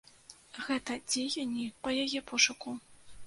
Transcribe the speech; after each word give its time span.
Гэта 0.69 0.95
дзеянні 1.09 1.67
па 1.87 1.93
яе 2.05 2.19
пошуку. 2.31 2.69